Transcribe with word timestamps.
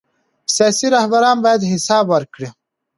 سیاسي 0.55 0.87
رهبران 0.95 1.37
باید 1.45 1.69
حساب 1.71 2.05
ورکړي 2.09 2.47